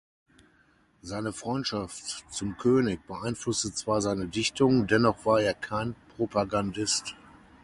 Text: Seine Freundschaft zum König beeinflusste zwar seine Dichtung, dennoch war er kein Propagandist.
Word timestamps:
Seine 1.03 1.31
Freundschaft 1.31 2.25
zum 2.33 2.57
König 2.57 3.05
beeinflusste 3.05 3.71
zwar 3.71 4.01
seine 4.01 4.25
Dichtung, 4.25 4.87
dennoch 4.87 5.27
war 5.27 5.41
er 5.41 5.53
kein 5.53 5.93
Propagandist. 6.17 7.13